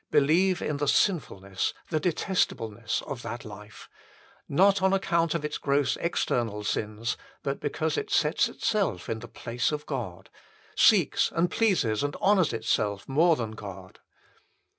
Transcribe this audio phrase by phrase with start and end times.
[0.09, 3.87] Believe in the sinful ness, the detestableness, of that life:
[4.49, 9.27] not on account of its gross external sins, but because it sets itself in the
[9.27, 10.31] place of God;
[10.75, 13.99] seeks, and pleases, and honours itself more than God.